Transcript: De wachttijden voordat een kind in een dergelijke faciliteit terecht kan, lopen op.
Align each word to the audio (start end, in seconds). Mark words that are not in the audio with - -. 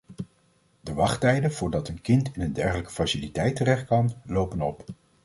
De 0.81 0.93
wachttijden 0.93 1.53
voordat 1.53 1.87
een 1.87 2.01
kind 2.01 2.31
in 2.35 2.41
een 2.41 2.53
dergelijke 2.53 2.91
faciliteit 2.91 3.55
terecht 3.55 3.85
kan, 3.85 4.13
lopen 4.25 4.61
op. 4.61 4.83